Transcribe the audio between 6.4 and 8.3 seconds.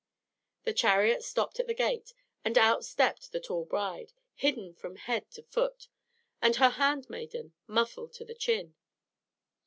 and her handmaiden muffled to